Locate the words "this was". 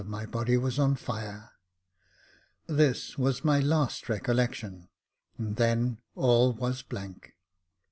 2.65-3.45